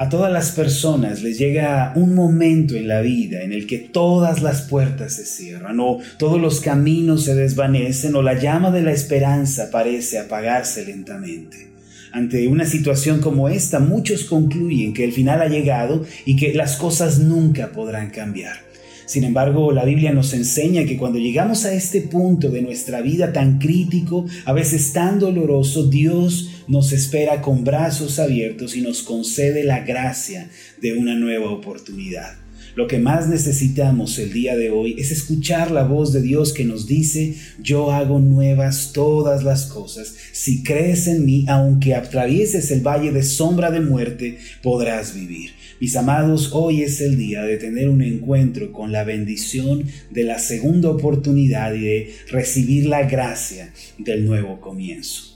A 0.00 0.08
todas 0.08 0.30
las 0.32 0.52
personas 0.52 1.22
les 1.22 1.38
llega 1.38 1.92
un 1.96 2.14
momento 2.14 2.76
en 2.76 2.86
la 2.86 3.00
vida 3.00 3.42
en 3.42 3.52
el 3.52 3.66
que 3.66 3.78
todas 3.78 4.42
las 4.42 4.62
puertas 4.62 5.14
se 5.14 5.24
cierran 5.24 5.80
o 5.80 5.98
todos 6.18 6.40
los 6.40 6.60
caminos 6.60 7.24
se 7.24 7.34
desvanecen 7.34 8.14
o 8.14 8.22
la 8.22 8.38
llama 8.38 8.70
de 8.70 8.82
la 8.82 8.92
esperanza 8.92 9.72
parece 9.72 10.20
apagarse 10.20 10.86
lentamente. 10.86 11.72
Ante 12.12 12.46
una 12.46 12.64
situación 12.64 13.20
como 13.20 13.48
esta, 13.48 13.80
muchos 13.80 14.22
concluyen 14.22 14.94
que 14.94 15.02
el 15.02 15.12
final 15.12 15.42
ha 15.42 15.48
llegado 15.48 16.04
y 16.24 16.36
que 16.36 16.54
las 16.54 16.76
cosas 16.76 17.18
nunca 17.18 17.72
podrán 17.72 18.10
cambiar. 18.10 18.68
Sin 19.04 19.24
embargo, 19.24 19.72
la 19.72 19.84
Biblia 19.84 20.12
nos 20.12 20.32
enseña 20.32 20.84
que 20.84 20.96
cuando 20.96 21.18
llegamos 21.18 21.64
a 21.64 21.72
este 21.72 22.02
punto 22.02 22.50
de 22.50 22.62
nuestra 22.62 23.00
vida 23.00 23.32
tan 23.32 23.58
crítico, 23.58 24.26
a 24.44 24.52
veces 24.52 24.92
tan 24.92 25.18
doloroso, 25.18 25.88
Dios 25.88 26.50
nos 26.68 26.92
espera 26.92 27.42
con 27.42 27.64
brazos 27.64 28.18
abiertos 28.18 28.76
y 28.76 28.82
nos 28.82 29.02
concede 29.02 29.64
la 29.64 29.80
gracia 29.80 30.50
de 30.80 30.92
una 30.92 31.14
nueva 31.14 31.50
oportunidad. 31.50 32.36
Lo 32.78 32.86
que 32.86 33.00
más 33.00 33.28
necesitamos 33.28 34.20
el 34.20 34.32
día 34.32 34.56
de 34.56 34.70
hoy 34.70 34.94
es 34.98 35.10
escuchar 35.10 35.72
la 35.72 35.82
voz 35.82 36.12
de 36.12 36.22
Dios 36.22 36.52
que 36.52 36.64
nos 36.64 36.86
dice, 36.86 37.34
yo 37.60 37.90
hago 37.90 38.20
nuevas 38.20 38.92
todas 38.92 39.42
las 39.42 39.66
cosas. 39.66 40.14
Si 40.32 40.62
crees 40.62 41.08
en 41.08 41.26
mí, 41.26 41.44
aunque 41.48 41.96
atravieses 41.96 42.70
el 42.70 42.82
valle 42.82 43.10
de 43.10 43.24
sombra 43.24 43.72
de 43.72 43.80
muerte, 43.80 44.38
podrás 44.62 45.12
vivir. 45.12 45.50
Mis 45.80 45.96
amados, 45.96 46.50
hoy 46.52 46.82
es 46.82 47.00
el 47.00 47.16
día 47.16 47.42
de 47.42 47.56
tener 47.56 47.88
un 47.88 48.02
encuentro 48.02 48.70
con 48.70 48.92
la 48.92 49.02
bendición 49.02 49.84
de 50.10 50.22
la 50.22 50.38
segunda 50.38 50.90
oportunidad 50.90 51.74
y 51.74 51.80
de 51.80 52.14
recibir 52.30 52.86
la 52.86 53.02
gracia 53.08 53.72
del 53.98 54.24
nuevo 54.24 54.60
comienzo. 54.60 55.27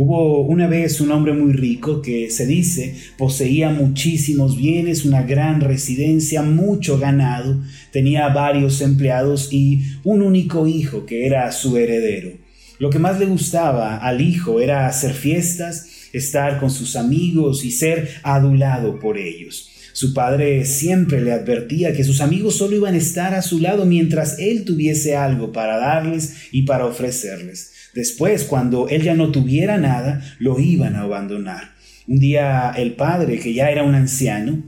Hubo 0.00 0.42
una 0.42 0.68
vez 0.68 1.00
un 1.00 1.10
hombre 1.10 1.32
muy 1.32 1.52
rico 1.52 2.00
que 2.00 2.30
se 2.30 2.46
dice 2.46 2.94
poseía 3.16 3.70
muchísimos 3.70 4.56
bienes, 4.56 5.04
una 5.04 5.22
gran 5.22 5.60
residencia, 5.60 6.40
mucho 6.42 7.00
ganado, 7.00 7.60
tenía 7.90 8.28
varios 8.28 8.80
empleados 8.80 9.52
y 9.52 9.80
un 10.04 10.22
único 10.22 10.68
hijo 10.68 11.04
que 11.04 11.26
era 11.26 11.50
su 11.50 11.76
heredero. 11.76 12.30
Lo 12.78 12.90
que 12.90 13.00
más 13.00 13.18
le 13.18 13.26
gustaba 13.26 13.96
al 13.96 14.20
hijo 14.20 14.60
era 14.60 14.86
hacer 14.86 15.14
fiestas, 15.14 15.88
estar 16.12 16.60
con 16.60 16.70
sus 16.70 16.94
amigos 16.94 17.64
y 17.64 17.72
ser 17.72 18.08
adulado 18.22 19.00
por 19.00 19.18
ellos. 19.18 19.68
Su 19.98 20.14
padre 20.14 20.64
siempre 20.64 21.20
le 21.20 21.32
advertía 21.32 21.92
que 21.92 22.04
sus 22.04 22.20
amigos 22.20 22.56
solo 22.56 22.76
iban 22.76 22.94
a 22.94 22.98
estar 22.98 23.34
a 23.34 23.42
su 23.42 23.58
lado 23.58 23.84
mientras 23.84 24.38
él 24.38 24.64
tuviese 24.64 25.16
algo 25.16 25.50
para 25.50 25.76
darles 25.76 26.36
y 26.52 26.62
para 26.62 26.86
ofrecerles. 26.86 27.72
Después, 27.96 28.44
cuando 28.44 28.88
él 28.88 29.02
ya 29.02 29.16
no 29.16 29.32
tuviera 29.32 29.76
nada, 29.76 30.22
lo 30.38 30.60
iban 30.60 30.94
a 30.94 31.00
abandonar. 31.00 31.72
Un 32.06 32.20
día 32.20 32.72
el 32.76 32.94
padre, 32.94 33.40
que 33.40 33.52
ya 33.54 33.72
era 33.72 33.82
un 33.82 33.96
anciano, 33.96 34.62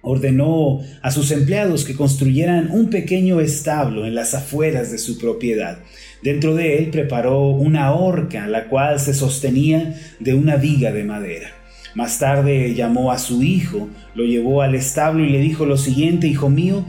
ordenó 0.00 0.80
a 1.02 1.10
sus 1.10 1.30
empleados 1.32 1.84
que 1.84 1.94
construyeran 1.94 2.70
un 2.70 2.88
pequeño 2.88 3.42
establo 3.42 4.06
en 4.06 4.14
las 4.14 4.32
afueras 4.32 4.90
de 4.90 4.96
su 4.96 5.18
propiedad. 5.18 5.80
Dentro 6.22 6.54
de 6.54 6.78
él 6.78 6.88
preparó 6.88 7.50
una 7.50 7.92
horca, 7.92 8.46
la 8.46 8.70
cual 8.70 9.00
se 9.00 9.12
sostenía 9.12 10.00
de 10.18 10.32
una 10.32 10.56
viga 10.56 10.92
de 10.92 11.04
madera. 11.04 11.61
Más 11.94 12.18
tarde 12.18 12.74
llamó 12.74 13.12
a 13.12 13.18
su 13.18 13.42
hijo, 13.42 13.88
lo 14.14 14.24
llevó 14.24 14.62
al 14.62 14.74
establo 14.74 15.24
y 15.24 15.28
le 15.28 15.40
dijo 15.40 15.66
lo 15.66 15.76
siguiente, 15.76 16.26
hijo 16.26 16.48
mío, 16.48 16.84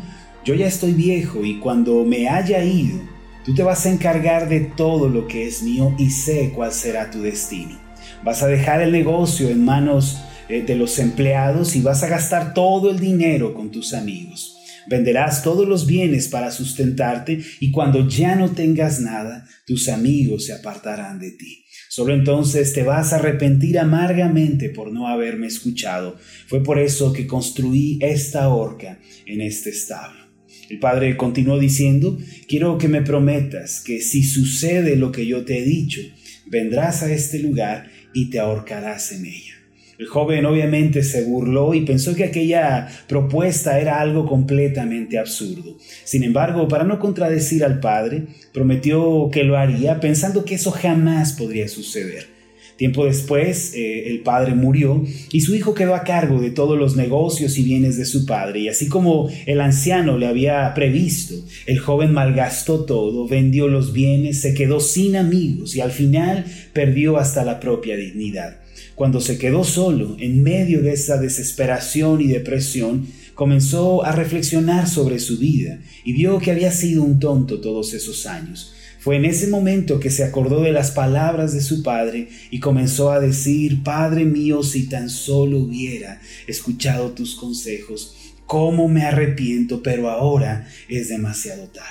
yo 0.46 0.56
ya 0.56 0.68
estoy 0.68 0.94
viejo 0.94 1.44
y 1.44 1.60
cuando 1.60 2.04
me 2.06 2.30
haya 2.30 2.64
ido, 2.64 3.00
tú 3.46 3.54
te 3.54 3.64
vas 3.64 3.86
a 3.86 3.90
encargar 3.90 4.48
de 4.48 4.62
todo 4.62 5.10
lo 5.10 5.28
que 5.28 5.48
es 5.48 5.64
mío 5.64 5.94
y 5.98 6.10
sé 6.10 6.52
cuál 6.56 6.72
será 6.72 7.12
tu 7.12 7.22
destino. 7.22 7.78
Vas 8.24 8.44
a 8.44 8.48
dejar 8.48 8.82
el 8.82 8.92
negocio 8.92 9.50
en 9.50 9.64
manos 9.64 10.22
eh, 10.50 10.62
de 10.62 10.76
los 10.76 11.00
empleados 11.00 11.76
y 11.76 11.82
vas 11.82 12.04
a 12.04 12.08
gastar 12.08 12.54
todo 12.54 12.90
el 12.90 13.00
dinero 13.00 13.54
con 13.54 13.72
tus 13.72 13.94
amigos. 13.94 14.53
Venderás 14.90 15.44
todos 15.44 15.68
los 15.68 15.86
bienes 15.86 16.28
para 16.28 16.52
sustentarte 16.52 17.40
y 17.60 17.72
cuando 17.72 18.08
ya 18.08 18.36
no 18.36 18.52
tengas 18.52 19.00
nada, 19.00 19.48
tus 19.66 19.90
amigos 19.90 20.46
se 20.46 20.54
apartarán 20.54 21.20
de 21.20 21.32
ti. 21.32 21.66
Solo 21.90 22.14
entonces 22.14 22.74
te 22.74 22.82
vas 22.82 23.14
a 23.14 23.18
arrepentir 23.18 23.78
amargamente 23.78 24.70
por 24.70 24.92
no 24.92 25.08
haberme 25.08 25.46
escuchado. 25.48 26.18
Fue 26.48 26.64
por 26.64 26.80
eso 26.80 27.14
que 27.14 27.28
construí 27.28 28.00
esta 28.02 28.50
horca 28.50 29.00
en 29.28 29.42
este 29.42 29.70
establo. 29.70 30.24
El 30.70 30.80
padre 30.80 31.16
continuó 31.18 31.60
diciendo, 31.60 32.18
quiero 32.48 32.80
que 32.80 32.88
me 32.88 33.04
prometas 33.04 33.80
que 33.80 34.02
si 34.02 34.24
sucede 34.24 34.96
lo 34.96 35.12
que 35.12 35.28
yo 35.28 35.46
te 35.46 35.60
he 35.60 35.64
dicho, 35.64 36.02
vendrás 36.48 37.04
a 37.04 37.14
este 37.14 37.40
lugar 37.40 37.92
y 38.12 38.32
te 38.32 38.40
ahorcarás 38.40 39.12
en 39.12 39.26
ella. 39.28 39.53
El 39.98 40.08
joven 40.08 40.46
obviamente 40.46 41.04
se 41.04 41.24
burló 41.24 41.74
y 41.74 41.82
pensó 41.82 42.16
que 42.16 42.24
aquella 42.24 42.88
propuesta 43.08 43.80
era 43.80 44.02
algo 44.02 44.26
completamente 44.26 45.20
absurdo. 45.20 45.78
Sin 46.04 46.24
embargo, 46.24 46.68
para 46.68 46.84
no 46.84 47.00
contradecir 47.00 47.64
al 47.64 47.80
padre, 47.80 48.24
prometió 48.54 49.30
que 49.32 49.44
lo 49.44 49.58
haría 49.58 50.00
pensando 50.00 50.46
que 50.46 50.56
eso 50.56 50.72
jamás 50.72 51.34
podría 51.34 51.68
suceder. 51.68 52.34
Tiempo 52.76 53.06
después, 53.06 53.74
eh, 53.76 54.10
el 54.10 54.22
padre 54.22 54.56
murió 54.56 55.04
y 55.32 55.42
su 55.42 55.54
hijo 55.54 55.76
quedó 55.76 55.94
a 55.94 56.04
cargo 56.04 56.42
de 56.42 56.50
todos 56.50 56.78
los 56.78 56.96
negocios 56.96 57.58
y 57.60 57.64
bienes 57.64 57.98
de 57.98 58.06
su 58.06 58.26
padre. 58.26 58.62
Y 58.62 58.68
así 58.68 58.88
como 58.88 59.30
el 59.46 59.62
anciano 59.62 60.18
le 60.18 60.26
había 60.26 60.74
previsto, 60.74 61.36
el 61.68 61.78
joven 61.78 62.14
malgastó 62.14 62.86
todo, 62.86 63.28
vendió 63.28 63.68
los 63.68 63.94
bienes, 63.94 64.42
se 64.42 64.56
quedó 64.56 64.80
sin 64.80 65.16
amigos 65.16 65.76
y 65.76 65.82
al 65.82 65.92
final 65.92 66.46
perdió 66.74 67.18
hasta 67.18 67.46
la 67.46 67.60
propia 67.60 67.96
dignidad. 67.96 68.63
Cuando 68.96 69.22
se 69.22 69.38
quedó 69.38 69.64
solo, 69.64 70.16
en 70.20 70.44
medio 70.44 70.82
de 70.82 70.94
esa 70.94 71.18
desesperación 71.18 72.22
y 72.22 72.28
depresión, 72.28 73.08
comenzó 73.34 74.06
a 74.06 74.12
reflexionar 74.12 74.88
sobre 74.88 75.20
su 75.20 75.40
vida 75.40 75.80
y 76.06 76.14
vio 76.14 76.40
que 76.40 76.52
había 76.52 76.72
sido 76.72 77.04
un 77.04 77.20
tonto 77.20 77.60
todos 77.60 77.94
esos 77.94 78.26
años. 78.28 78.74
Fue 79.00 79.18
en 79.18 79.26
ese 79.26 79.48
momento 79.48 80.00
que 80.00 80.10
se 80.10 80.24
acordó 80.24 80.62
de 80.62 80.72
las 80.72 80.92
palabras 80.92 81.54
de 81.54 81.62
su 81.62 81.84
padre 81.84 82.30
y 82.52 82.60
comenzó 82.60 83.12
a 83.12 83.20
decir, 83.20 83.84
Padre 83.84 84.24
mío, 84.24 84.64
si 84.64 84.88
tan 84.88 85.10
solo 85.10 85.60
hubiera 85.60 86.22
escuchado 86.48 87.12
tus 87.12 87.36
consejos, 87.36 88.16
cómo 88.46 88.88
me 88.88 89.04
arrepiento, 89.04 89.84
pero 89.84 90.10
ahora 90.10 90.70
es 90.88 91.10
demasiado 91.10 91.68
tarde. 91.68 91.90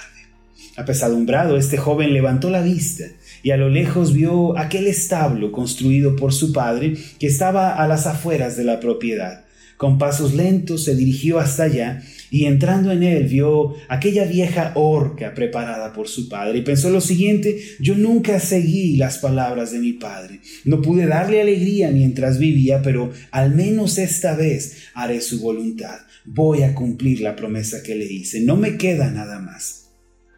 Apesadumbrado, 0.76 1.58
este 1.58 1.76
joven 1.76 2.14
levantó 2.14 2.48
la 2.48 2.62
vista 2.62 3.04
y 3.42 3.50
a 3.50 3.56
lo 3.56 3.69
lejos 3.69 4.12
vio 4.12 4.58
aquel 4.58 4.86
establo 4.86 5.53
construido 5.53 6.16
por 6.16 6.32
su 6.32 6.53
padre 6.53 6.94
que 7.19 7.26
estaba 7.26 7.75
a 7.75 7.86
las 7.88 8.06
afueras 8.06 8.56
de 8.56 8.64
la 8.64 8.80
propiedad. 8.80 9.44
Con 9.76 9.98
pasos 9.98 10.34
lentos 10.34 10.84
se 10.84 10.94
dirigió 10.94 11.41
hasta 11.41 11.64
allá 11.64 12.02
y 12.31 12.44
entrando 12.44 12.92
en 12.92 13.02
él 13.02 13.25
vio 13.25 13.75
aquella 13.88 14.25
vieja 14.25 14.72
horca 14.76 15.34
preparada 15.34 15.92
por 15.92 16.08
su 16.08 16.28
padre 16.28 16.58
y 16.58 16.62
pensó 16.62 16.88
lo 16.88 17.00
siguiente, 17.00 17.60
yo 17.81 17.97
nunca 17.97 18.38
seguí 18.38 18.97
las 18.97 19.19
palabras 19.19 19.72
de 19.72 19.81
mi 19.81 19.92
padre, 19.92 20.41
no 20.64 20.81
pude 20.81 21.06
darle 21.06 21.41
alegría 21.41 21.91
mientras 21.91 22.38
vivía, 22.38 22.81
pero 22.81 23.12
al 23.32 23.54
menos 23.54 23.98
esta 23.98 24.36
vez 24.36 24.84
haré 24.94 25.20
su 25.20 25.41
voluntad, 25.41 25.98
voy 26.25 26.62
a 26.62 26.75
cumplir 26.75 27.20
la 27.20 27.34
promesa 27.34 27.82
que 27.82 27.97
le 27.97 28.04
hice, 28.04 28.41
no 28.41 28.56
me 28.56 28.78
queda 28.78 29.10
nada 29.10 29.41
más. 29.41 29.91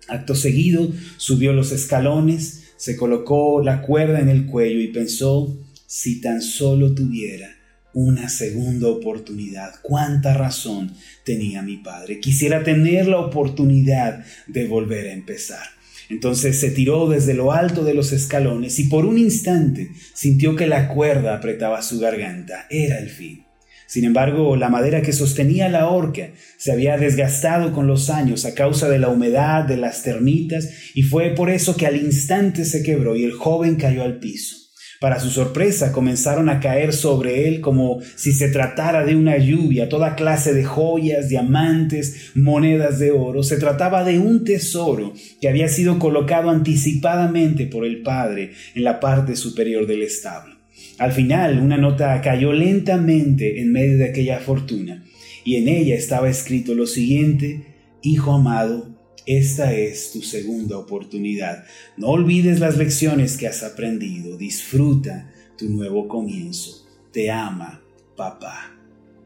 Acto 0.09 0.35
seguido 0.35 0.91
subió 1.17 1.53
los 1.53 1.71
escalones, 1.71 2.64
se 2.77 2.97
colocó 2.97 3.63
la 3.63 3.83
cuerda 3.83 4.21
en 4.21 4.29
el 4.29 4.47
cuello 4.47 4.81
y 4.81 4.89
pensó, 4.89 5.59
si 5.87 6.21
tan 6.21 6.43
solo 6.43 6.95
tuviera 6.95 7.49
una 7.95 8.29
segunda 8.29 8.89
oportunidad, 8.89 9.75
cuánta 9.83 10.35
razón 10.35 10.93
tenía 11.25 11.63
mi 11.63 11.77
padre. 11.77 12.21
Quisiera 12.21 12.65
tener 12.65 13.07
la 13.07 13.21
oportunidad 13.21 14.25
de 14.49 14.67
volver 14.67 15.07
a 15.07 15.13
empezar. 15.13 15.65
Entonces 16.11 16.61
se 16.61 16.71
tiró 16.71 17.09
desde 17.09 17.35
lo 17.35 17.53
alto 17.53 17.85
de 17.85 17.95
los 17.95 18.13
escalones 18.13 18.79
y 18.79 18.85
por 18.85 19.07
un 19.07 19.17
instante 19.17 19.91
sintió 20.13 20.55
que 20.57 20.67
la 20.67 20.89
cuerda 20.89 21.37
apretaba 21.37 21.81
su 21.83 21.99
garganta. 21.99 22.67
Era 22.69 22.99
el 22.99 23.09
fin. 23.09 23.44
Sin 23.87 24.05
embargo, 24.05 24.57
la 24.57 24.69
madera 24.69 25.03
que 25.03 25.13
sostenía 25.13 25.69
la 25.69 25.89
horca 25.89 26.31
se 26.57 26.73
había 26.73 26.97
desgastado 26.97 27.73
con 27.73 27.87
los 27.87 28.11
años 28.11 28.45
a 28.45 28.55
causa 28.55 28.89
de 28.89 28.99
la 28.99 29.09
humedad, 29.09 29.65
de 29.65 29.77
las 29.77 30.03
termitas, 30.03 30.69
y 30.95 31.03
fue 31.03 31.31
por 31.31 31.51
eso 31.51 31.77
que 31.77 31.87
al 31.87 31.97
instante 31.97 32.65
se 32.65 32.83
quebró 32.83 33.17
y 33.17 33.25
el 33.25 33.33
joven 33.33 33.77
cayó 33.77 34.03
al 34.03 34.19
piso. 34.19 34.65
Para 35.05 35.21
su 35.21 35.29
sorpresa 35.29 35.93
comenzaron 35.93 36.49
a 36.49 36.61
caer 36.61 36.95
sobre 36.95 37.47
él 37.47 37.61
como 37.61 38.01
si 38.17 38.33
se 38.33 38.49
tratara 38.49 39.05
de 39.05 39.15
una 39.15 39.37
lluvia, 39.37 39.89
toda 39.91 40.15
clase 40.15 40.55
de 40.55 40.65
joyas, 40.65 41.29
diamantes, 41.29 42.31
monedas 42.35 42.99
de 42.99 43.11
oro. 43.11 43.43
Se 43.43 43.59
trataba 43.59 44.03
de 44.03 44.19
un 44.19 44.45
tesoro 44.45 45.13
que 45.43 45.49
había 45.51 45.69
sido 45.69 45.99
colocado 45.99 46.49
anticipadamente 46.49 47.67
por 47.67 47.85
el 47.85 48.03
padre 48.03 48.53
en 48.75 48.85
la 48.85 48.99
parte 48.99 49.37
superior 49.37 49.87
del 49.87 50.03
establo. 50.03 50.54
Al 50.99 51.13
final, 51.13 51.61
una 51.61 51.77
nota 51.77 52.21
cayó 52.21 52.53
lentamente 52.53 53.61
en 53.61 53.73
medio 53.73 53.99
de 53.99 54.11
aquella 54.11 54.39
fortuna, 54.39 55.05
y 55.45 55.57
en 55.57 55.69
ella 55.69 55.95
estaba 55.95 56.31
escrito 56.31 56.75
lo 56.75 56.87
siguiente, 56.87 57.75
Hijo 58.07 58.33
amado, 58.33 58.95
esta 59.25 59.73
es 59.73 60.13
tu 60.13 60.21
segunda 60.21 60.77
oportunidad. 60.77 61.65
No 61.97 62.09
olvides 62.09 62.61
las 62.61 62.77
lecciones 62.77 63.39
que 63.39 63.47
has 63.47 63.63
aprendido. 63.63 64.37
Disfruta 64.37 65.33
tu 65.57 65.71
nuevo 65.71 66.07
comienzo. 66.07 66.87
Te 67.15 67.31
ama, 67.31 67.83
papá. 68.15 68.77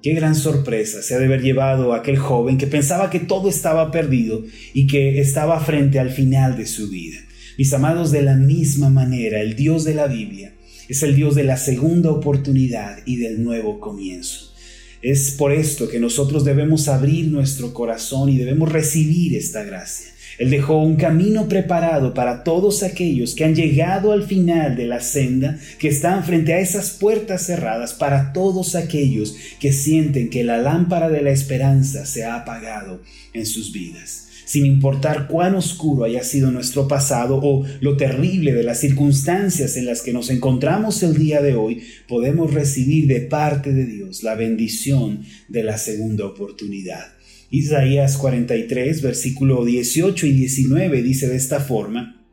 Qué 0.00 0.14
gran 0.14 0.36
sorpresa 0.36 1.02
se 1.02 1.16
ha 1.16 1.18
de 1.18 1.24
haber 1.24 1.42
llevado 1.42 1.92
aquel 1.92 2.18
joven 2.18 2.56
que 2.56 2.68
pensaba 2.68 3.10
que 3.10 3.18
todo 3.18 3.48
estaba 3.48 3.90
perdido 3.90 4.44
y 4.72 4.86
que 4.86 5.18
estaba 5.18 5.58
frente 5.58 5.98
al 5.98 6.10
final 6.10 6.56
de 6.56 6.66
su 6.66 6.88
vida. 6.88 7.18
Mis 7.58 7.72
amados, 7.72 8.12
de 8.12 8.22
la 8.22 8.36
misma 8.36 8.90
manera, 8.90 9.40
el 9.40 9.56
Dios 9.56 9.82
de 9.82 9.94
la 9.94 10.06
Biblia 10.06 10.54
es 10.88 11.02
el 11.02 11.14
Dios 11.14 11.34
de 11.34 11.44
la 11.44 11.58
segunda 11.58 12.10
oportunidad 12.10 12.98
y 13.04 13.16
del 13.16 13.44
nuevo 13.44 13.78
comienzo. 13.78 14.54
Es 15.02 15.32
por 15.32 15.52
esto 15.52 15.88
que 15.88 16.00
nosotros 16.00 16.44
debemos 16.44 16.88
abrir 16.88 17.28
nuestro 17.28 17.72
corazón 17.74 18.30
y 18.30 18.38
debemos 18.38 18.72
recibir 18.72 19.36
esta 19.36 19.62
gracia. 19.62 20.12
Él 20.38 20.50
dejó 20.50 20.82
un 20.82 20.96
camino 20.96 21.48
preparado 21.48 22.14
para 22.14 22.42
todos 22.44 22.82
aquellos 22.82 23.34
que 23.34 23.44
han 23.44 23.54
llegado 23.54 24.12
al 24.12 24.24
final 24.24 24.76
de 24.76 24.86
la 24.86 25.00
senda, 25.00 25.58
que 25.78 25.88
están 25.88 26.24
frente 26.24 26.54
a 26.54 26.60
esas 26.60 26.90
puertas 26.90 27.46
cerradas, 27.46 27.92
para 27.92 28.32
todos 28.32 28.74
aquellos 28.74 29.36
que 29.60 29.72
sienten 29.72 30.30
que 30.30 30.44
la 30.44 30.58
lámpara 30.58 31.10
de 31.10 31.22
la 31.22 31.30
esperanza 31.30 32.06
se 32.06 32.24
ha 32.24 32.36
apagado 32.36 33.02
en 33.34 33.46
sus 33.46 33.72
vidas 33.72 34.27
sin 34.48 34.64
importar 34.64 35.28
cuán 35.28 35.54
oscuro 35.54 36.06
haya 36.06 36.24
sido 36.24 36.50
nuestro 36.50 36.88
pasado 36.88 37.38
o 37.42 37.66
lo 37.82 37.98
terrible 37.98 38.54
de 38.54 38.64
las 38.64 38.80
circunstancias 38.80 39.76
en 39.76 39.84
las 39.84 40.00
que 40.00 40.14
nos 40.14 40.30
encontramos 40.30 41.02
el 41.02 41.18
día 41.18 41.42
de 41.42 41.54
hoy, 41.54 41.82
podemos 42.08 42.54
recibir 42.54 43.06
de 43.08 43.20
parte 43.20 43.74
de 43.74 43.84
Dios 43.84 44.22
la 44.22 44.36
bendición 44.36 45.22
de 45.48 45.64
la 45.64 45.76
segunda 45.76 46.24
oportunidad. 46.24 47.12
Isaías 47.50 48.16
43, 48.16 49.02
versículo 49.02 49.66
18 49.66 50.26
y 50.26 50.32
19 50.32 51.02
dice 51.02 51.28
de 51.28 51.36
esta 51.36 51.60
forma, 51.60 52.24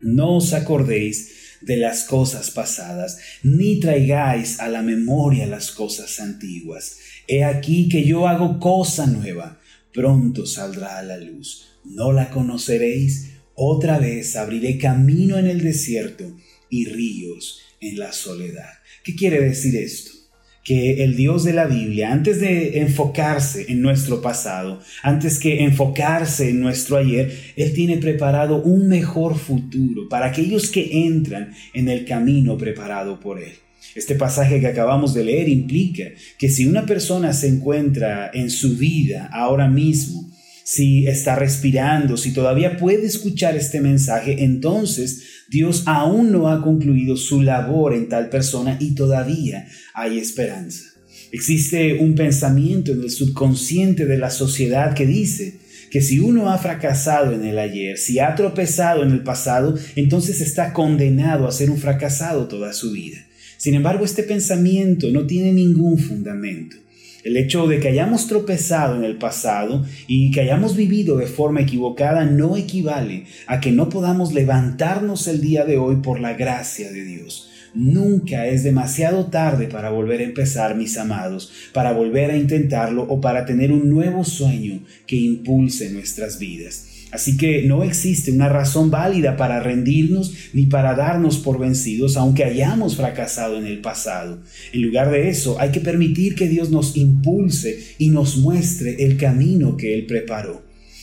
No 0.00 0.36
os 0.36 0.52
acordéis 0.52 1.58
de 1.62 1.78
las 1.78 2.04
cosas 2.04 2.52
pasadas, 2.52 3.18
ni 3.42 3.80
traigáis 3.80 4.60
a 4.60 4.68
la 4.68 4.82
memoria 4.82 5.46
las 5.46 5.72
cosas 5.72 6.20
antiguas. 6.20 6.98
He 7.26 7.42
aquí 7.42 7.88
que 7.88 8.04
yo 8.04 8.28
hago 8.28 8.60
cosa 8.60 9.08
nueva, 9.08 9.58
pronto 9.96 10.46
saldrá 10.46 10.98
a 10.98 11.02
la 11.02 11.16
luz. 11.16 11.78
¿No 11.84 12.12
la 12.12 12.30
conoceréis? 12.30 13.32
Otra 13.54 13.98
vez 13.98 14.36
abriré 14.36 14.76
camino 14.76 15.38
en 15.38 15.46
el 15.46 15.62
desierto 15.62 16.36
y 16.70 16.84
ríos 16.84 17.62
en 17.80 17.98
la 17.98 18.12
soledad. 18.12 18.70
¿Qué 19.02 19.16
quiere 19.16 19.40
decir 19.40 19.74
esto? 19.76 20.16
que 20.66 21.04
el 21.04 21.14
Dios 21.14 21.44
de 21.44 21.52
la 21.52 21.66
Biblia, 21.66 22.10
antes 22.10 22.40
de 22.40 22.80
enfocarse 22.80 23.66
en 23.68 23.80
nuestro 23.80 24.20
pasado, 24.20 24.80
antes 25.04 25.38
que 25.38 25.62
enfocarse 25.62 26.50
en 26.50 26.60
nuestro 26.60 26.96
ayer, 26.96 27.52
Él 27.54 27.72
tiene 27.72 27.98
preparado 27.98 28.60
un 28.60 28.88
mejor 28.88 29.38
futuro 29.38 30.08
para 30.08 30.26
aquellos 30.26 30.68
que 30.68 31.06
entran 31.06 31.54
en 31.72 31.88
el 31.88 32.04
camino 32.04 32.58
preparado 32.58 33.20
por 33.20 33.40
Él. 33.40 33.52
Este 33.94 34.14
pasaje 34.14 34.60
que 34.60 34.66
acabamos 34.66 35.14
de 35.14 35.24
leer 35.24 35.48
implica 35.48 36.04
que 36.38 36.50
si 36.50 36.66
una 36.66 36.84
persona 36.84 37.32
se 37.32 37.48
encuentra 37.48 38.30
en 38.32 38.50
su 38.50 38.76
vida 38.76 39.30
ahora 39.32 39.68
mismo, 39.68 40.30
si 40.64 41.06
está 41.06 41.36
respirando, 41.36 42.16
si 42.16 42.32
todavía 42.32 42.76
puede 42.76 43.06
escuchar 43.06 43.56
este 43.56 43.80
mensaje, 43.80 44.42
entonces 44.42 45.44
Dios 45.48 45.84
aún 45.86 46.32
no 46.32 46.48
ha 46.48 46.60
concluido 46.60 47.16
su 47.16 47.42
labor 47.42 47.94
en 47.94 48.08
tal 48.08 48.28
persona 48.30 48.76
y 48.80 48.94
todavía 48.94 49.68
hay 49.94 50.18
esperanza. 50.18 50.82
Existe 51.30 51.94
un 51.94 52.14
pensamiento 52.14 52.92
en 52.92 53.02
el 53.02 53.10
subconsciente 53.10 54.06
de 54.06 54.18
la 54.18 54.30
sociedad 54.30 54.94
que 54.94 55.06
dice 55.06 55.54
que 55.90 56.00
si 56.00 56.18
uno 56.18 56.50
ha 56.50 56.58
fracasado 56.58 57.32
en 57.32 57.44
el 57.44 57.58
ayer, 57.58 57.96
si 57.96 58.18
ha 58.18 58.34
tropezado 58.34 59.02
en 59.02 59.12
el 59.12 59.22
pasado, 59.22 59.76
entonces 59.94 60.40
está 60.40 60.72
condenado 60.72 61.46
a 61.46 61.52
ser 61.52 61.70
un 61.70 61.78
fracasado 61.78 62.48
toda 62.48 62.72
su 62.72 62.92
vida. 62.92 63.25
Sin 63.56 63.74
embargo, 63.74 64.04
este 64.04 64.22
pensamiento 64.22 65.08
no 65.10 65.26
tiene 65.26 65.52
ningún 65.52 65.98
fundamento. 65.98 66.76
El 67.24 67.36
hecho 67.36 67.66
de 67.66 67.80
que 67.80 67.88
hayamos 67.88 68.28
tropezado 68.28 68.94
en 68.94 69.02
el 69.02 69.16
pasado 69.16 69.84
y 70.06 70.30
que 70.30 70.42
hayamos 70.42 70.76
vivido 70.76 71.16
de 71.16 71.26
forma 71.26 71.60
equivocada 71.60 72.24
no 72.24 72.56
equivale 72.56 73.24
a 73.48 73.60
que 73.60 73.72
no 73.72 73.88
podamos 73.88 74.32
levantarnos 74.32 75.26
el 75.26 75.40
día 75.40 75.64
de 75.64 75.76
hoy 75.76 75.96
por 75.96 76.20
la 76.20 76.34
gracia 76.34 76.92
de 76.92 77.04
Dios. 77.04 77.50
Nunca 77.74 78.46
es 78.46 78.62
demasiado 78.62 79.26
tarde 79.26 79.66
para 79.66 79.90
volver 79.90 80.20
a 80.20 80.24
empezar, 80.24 80.76
mis 80.76 80.96
amados, 80.96 81.52
para 81.74 81.92
volver 81.92 82.30
a 82.30 82.36
intentarlo 82.36 83.02
o 83.02 83.20
para 83.20 83.44
tener 83.44 83.72
un 83.72 83.90
nuevo 83.90 84.24
sueño 84.24 84.80
que 85.06 85.16
impulse 85.16 85.90
nuestras 85.90 86.38
vidas. 86.38 86.95
Así 87.12 87.36
que 87.36 87.62
no 87.62 87.84
existe 87.84 88.32
una 88.32 88.48
razón 88.48 88.90
válida 88.90 89.36
para 89.36 89.60
rendirnos 89.60 90.34
ni 90.52 90.66
para 90.66 90.94
darnos 90.94 91.38
por 91.38 91.58
vencidos, 91.58 92.16
aunque 92.16 92.44
hayamos 92.44 92.96
fracasado 92.96 93.56
en 93.58 93.66
el 93.66 93.80
pasado. 93.80 94.42
En 94.72 94.82
lugar 94.82 95.10
de 95.10 95.28
eso, 95.28 95.60
hay 95.60 95.70
que 95.70 95.80
permitir 95.80 96.34
que 96.34 96.48
Dios 96.48 96.70
nos 96.70 96.96
impulse 96.96 97.94
y 97.98 98.10
nos 98.10 98.38
muestre 98.38 99.04
el 99.04 99.16
camino 99.16 99.76
que 99.76 99.94
Él 99.94 100.06
preparó. 100.06 100.62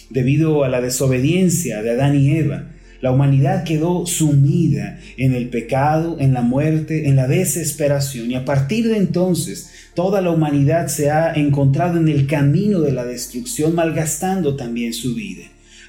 Debido 0.10 0.64
a 0.64 0.70
la 0.70 0.82
desobediencia 0.82 1.82
de 1.82 1.92
Adán 1.92 2.20
y 2.20 2.32
Eva, 2.32 2.70
la 3.02 3.12
humanidad 3.12 3.64
quedó 3.64 4.06
sumida 4.06 5.00
en 5.18 5.34
el 5.34 5.50
pecado, 5.50 6.18
en 6.20 6.34
la 6.34 6.42
muerte, 6.42 7.08
en 7.10 7.16
la 7.16 7.28
desesperación 7.28 8.32
y 8.32 8.36
a 8.36 8.46
partir 8.46 8.88
de 8.88 8.96
entonces 8.96 9.70
toda 9.94 10.22
la 10.22 10.32
humanidad 10.32 10.88
se 10.88 11.12
ha 11.12 11.34
encontrado 11.34 11.98
en 11.98 12.08
el 12.08 12.28
camino 12.28 12.80
de 12.80 12.94
la 12.94 13.04
destrucción, 13.04 13.76
malgastando 13.76 14.56
también 14.56 14.94
su 14.94 15.16
vida. 15.16 15.44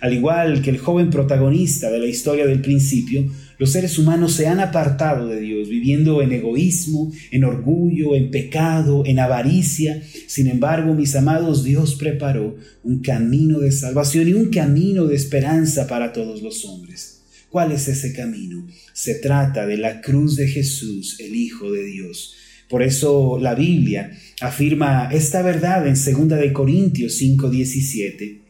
Al 0.05 0.13
igual 0.13 0.61
que 0.61 0.69
el 0.69 0.77
joven 0.77 1.09
protagonista 1.09 1.91
de 1.91 1.99
la 1.99 2.05
historia 2.05 2.47
del 2.47 2.61
principio, 2.61 3.27
los 3.57 3.73
seres 3.73 3.99
humanos 3.99 4.35
se 4.35 4.47
han 4.47 4.61
apartado 4.61 5.29
de 5.29 5.41
Dios, 5.41 5.67
viviendo 5.67 6.21
en 6.21 6.31
egoísmo, 6.33 7.11
en 7.31 7.43
orgullo, 7.43 8.15
en 8.15 8.31
pecado, 8.31 9.05
en 9.07 9.19
avaricia. 9.19 10.03
Sin 10.27 10.49
embargo, 10.49 10.93
mis 10.93 11.17
amados, 11.17 11.65
Dios 11.65 11.95
preparó 11.95 12.55
un 12.83 13.01
camino 13.01 13.61
de 13.61 13.73
salvación 13.73 14.29
y 14.29 14.35
un 14.35 14.51
camino 14.51 15.07
de 15.07 15.17
esperanza 15.17 15.87
para 15.87 16.13
todos 16.13 16.43
los 16.43 16.67
hombres. 16.67 17.23
¿Cuál 17.49 17.73
es 17.73 17.89
ese 17.89 18.13
camino? 18.13 18.67
Se 18.93 19.15
trata 19.15 19.65
de 19.67 19.79
la 19.79 20.03
cruz 20.03 20.37
de 20.37 20.49
Jesús, 20.49 21.17
el 21.19 21.35
Hijo 21.35 21.73
de 21.73 21.83
Dios. 21.83 22.35
Por 22.69 22.83
eso 22.83 23.39
la 23.41 23.55
Biblia 23.55 24.13
afirma 24.43 25.09
esta 25.11 25.41
verdad 25.41 25.87
en 25.87 25.95
2 25.95 26.29
de 26.39 26.53
Corintios 26.53 27.17
5:17. 27.19 28.44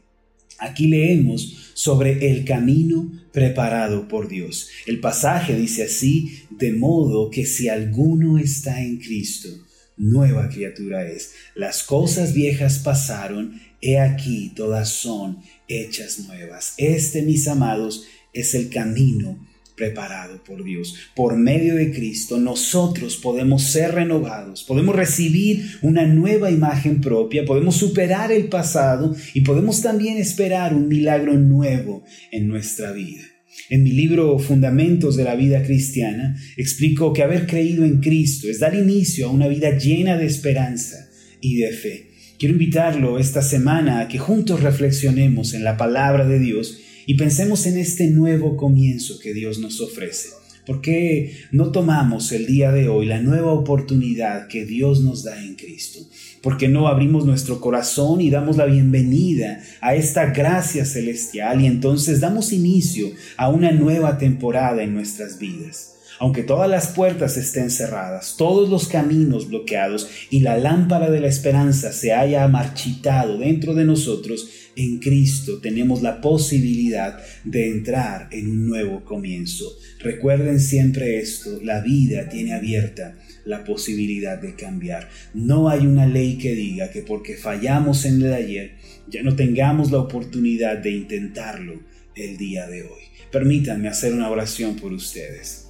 Aquí 0.65 0.87
leemos 0.87 1.73
sobre 1.75 2.31
el 2.31 2.45
camino 2.45 3.13
preparado 3.33 4.09
por 4.09 4.29
Dios. 4.29 4.69
El 4.87 5.01
pasaje 5.01 5.55
dice 5.55 5.85
así, 5.85 6.45
de 6.51 6.73
modo 6.73 7.31
que 7.31 7.45
si 7.45 7.69
alguno 7.69 8.39
está 8.39 8.83
en 8.83 8.99
Cristo, 8.99 9.49
nueva 9.97 10.49
criatura 10.49 11.07
es. 11.07 11.33
Las 11.55 11.83
cosas 11.83 12.33
viejas 12.33 12.79
pasaron, 12.79 13.61
he 13.81 13.99
aquí 13.99 14.53
todas 14.57 14.89
son 14.89 15.39
hechas 15.69 16.21
nuevas. 16.21 16.75
Este, 16.79 17.23
mis 17.23 17.47
amados, 17.47 18.07
es 18.33 18.55
el 18.55 18.71
camino 18.71 19.39
preparado 19.77 20.43
por 20.45 20.65
Dios. 20.65 20.95
Por 21.15 21.37
medio 21.37 21.75
de 21.75 21.93
Cristo 21.93 22.39
nosotros 22.39 23.17
podemos 23.17 23.65
ser 23.65 23.95
renovados, 23.95 24.65
podemos 24.65 24.95
recibir 24.95 25.79
una 25.83 26.07
nueva 26.07 26.51
imagen 26.51 27.01
propia, 27.01 27.45
podemos 27.45 27.77
superar 27.77 28.33
el 28.33 28.49
pasado 28.49 29.15
y 29.35 29.41
podemos 29.43 29.83
también 29.83 30.19
esperar 30.19 30.75
un 30.75 30.89
milagro 30.89 31.35
nuevo 31.35 32.05
en 32.31 32.49
nuestra 32.49 32.93
vida. 32.93 33.23
En 33.71 33.83
mi 33.83 33.93
libro 33.93 34.39
Fundamentos 34.39 35.17
de 35.17 35.25
la 35.25 35.37
Vida 35.37 35.63
Cristiana 35.63 36.37
explico 36.57 37.13
que 37.13 37.23
haber 37.23 37.47
creído 37.47 37.85
en 37.85 38.01
Cristo 38.01 38.49
es 38.49 38.61
dar 38.61 38.75
inicio 38.75 39.27
a 39.27 39.31
una 39.31 39.49
vida 39.49 39.79
llena 39.79 40.17
de 40.17 40.27
esperanza 40.27 41.09
y 41.41 41.57
de 41.57 41.73
fe. 41.73 42.11
Quiero 42.39 42.55
invitarlo 42.55 43.19
esta 43.19 43.43
semana 43.43 44.01
a 44.01 44.09
que 44.09 44.19
juntos 44.19 44.61
reflexionemos 44.61 45.55
en 45.55 45.63
la 45.63 45.77
palabra 45.77 46.27
de 46.27 46.41
Dios 46.41 46.79
y 47.07 47.15
pensemos 47.15 47.67
en 47.67 47.79
este 47.79 48.09
nuevo 48.11 48.57
comienzo 48.57 49.19
que 49.19 49.35
Dios 49.35 49.59
nos 49.59 49.81
ofrece. 49.81 50.31
¿Por 50.67 50.81
qué 50.81 51.37
no 51.53 51.73
tomamos 51.73 52.33
el 52.33 52.47
día 52.47 52.73
de 52.73 52.89
hoy 52.89 53.05
la 53.05 53.21
nueva 53.21 53.53
oportunidad 53.53 54.49
que 54.49 54.65
Dios 54.65 55.03
nos 55.03 55.23
da 55.23 55.43
en 55.43 55.57
Cristo? 55.57 56.01
¿Por 56.41 56.57
qué 56.57 56.69
no 56.69 56.89
abrimos 56.89 57.27
nuestro 57.27 57.61
corazón 57.61 58.23
y 58.23 58.31
damos 58.31 58.57
la 58.57 58.65
bienvenida 58.65 59.63
a 59.83 59.95
esta 59.95 60.27
gracia 60.27 60.87
celestial 60.87 61.61
y 61.61 61.67
entonces 61.67 62.21
damos 62.21 62.53
inicio 62.53 63.11
a 63.37 63.51
una 63.51 63.73
nueva 63.73 64.17
temporada 64.17 64.83
en 64.83 64.95
nuestras 64.95 65.39
vidas? 65.39 65.97
Aunque 66.21 66.43
todas 66.43 66.71
las 66.71 66.89
puertas 66.89 67.37
estén 67.37 67.71
cerradas, 67.71 68.37
todos 68.37 68.69
los 68.69 68.89
caminos 68.89 69.49
bloqueados 69.49 70.09
y 70.31 70.41
la 70.41 70.57
lámpara 70.57 71.11
de 71.11 71.21
la 71.21 71.29
esperanza 71.29 71.93
se 71.93 72.13
haya 72.13 72.47
marchitado 72.49 73.39
dentro 73.39 73.75
de 73.75 73.85
nosotros, 73.85 74.49
en 74.77 74.99
Cristo 74.99 75.61
tenemos 75.61 76.03
la 76.03 76.21
posibilidad 76.21 77.19
de 77.45 77.71
entrar 77.71 78.29
en 78.33 78.51
un 78.51 78.67
nuevo 78.67 79.05
comienzo. 79.05 79.67
Recuerden 80.01 80.61
siempre 80.61 81.19
esto, 81.19 81.61
la 81.63 81.81
vida 81.81 82.29
tiene 82.29 82.55
abierta 82.55 83.17
la 83.45 83.63
posibilidad 83.65 84.39
de 84.41 84.55
cambiar. 84.55 85.09
No 85.33 85.69
hay 85.69 85.87
una 85.87 86.07
ley 86.07 86.39
que 86.39 86.55
diga 86.55 86.91
que 86.91 87.03
porque 87.03 87.37
fallamos 87.37 88.05
en 88.05 88.23
el 88.23 88.33
ayer, 88.33 88.77
ya 89.09 89.23
no 89.23 89.37
tengamos 89.37 89.93
la 89.93 89.99
oportunidad 89.99 90.79
de 90.79 90.91
intentarlo 90.91 91.81
el 92.17 92.37
día 92.37 92.67
de 92.67 92.83
hoy. 92.83 93.03
Permítanme 93.31 93.89
hacer 93.89 94.13
una 94.13 94.31
oración 94.31 94.77
por 94.77 94.93
ustedes. 94.93 95.64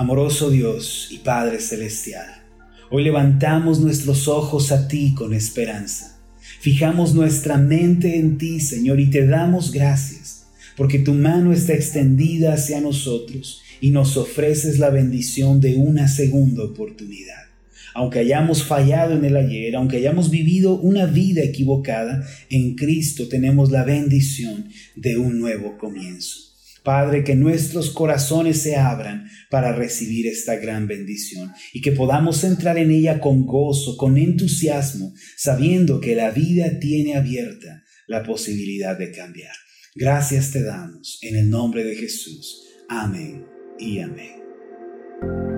Amoroso 0.00 0.48
Dios 0.48 1.08
y 1.10 1.18
Padre 1.18 1.58
Celestial, 1.58 2.44
Hoy 2.88 3.02
levantamos 3.02 3.80
nuestros 3.80 4.28
ojos 4.28 4.70
a 4.70 4.86
ti 4.86 5.12
con 5.12 5.34
esperanza. 5.34 6.20
Fijamos 6.60 7.16
nuestra 7.16 7.56
mente 7.56 8.16
en 8.16 8.38
ti, 8.38 8.60
Señor, 8.60 9.00
y 9.00 9.10
te 9.10 9.26
damos 9.26 9.72
gracias, 9.72 10.46
porque 10.76 11.00
tu 11.00 11.14
mano 11.14 11.52
está 11.52 11.72
extendida 11.72 12.54
hacia 12.54 12.80
nosotros 12.80 13.60
y 13.80 13.90
nos 13.90 14.16
ofreces 14.16 14.78
la 14.78 14.90
bendición 14.90 15.60
de 15.60 15.74
una 15.74 16.06
segunda 16.06 16.62
oportunidad. 16.62 17.48
Aunque 17.92 18.20
hayamos 18.20 18.62
fallado 18.62 19.16
en 19.16 19.24
el 19.24 19.36
ayer, 19.36 19.74
aunque 19.74 19.96
hayamos 19.96 20.30
vivido 20.30 20.78
una 20.80 21.06
vida 21.06 21.42
equivocada, 21.42 22.24
en 22.50 22.76
Cristo 22.76 23.26
tenemos 23.26 23.72
la 23.72 23.82
bendición 23.82 24.68
de 24.94 25.18
un 25.18 25.40
nuevo 25.40 25.76
comienzo. 25.76 26.47
Padre, 26.88 27.22
que 27.22 27.34
nuestros 27.34 27.90
corazones 27.90 28.62
se 28.62 28.74
abran 28.76 29.28
para 29.50 29.74
recibir 29.74 30.26
esta 30.26 30.56
gran 30.56 30.86
bendición 30.86 31.52
y 31.74 31.82
que 31.82 31.92
podamos 31.92 32.44
entrar 32.44 32.78
en 32.78 32.90
ella 32.90 33.20
con 33.20 33.44
gozo, 33.44 33.98
con 33.98 34.16
entusiasmo, 34.16 35.12
sabiendo 35.36 36.00
que 36.00 36.14
la 36.14 36.30
vida 36.30 36.78
tiene 36.80 37.14
abierta 37.14 37.84
la 38.06 38.22
posibilidad 38.22 38.98
de 38.98 39.12
cambiar. 39.12 39.52
Gracias 39.94 40.50
te 40.50 40.62
damos 40.62 41.18
en 41.20 41.36
el 41.36 41.50
nombre 41.50 41.84
de 41.84 41.94
Jesús. 41.94 42.64
Amén 42.88 43.44
y 43.78 43.98
amén. 43.98 45.57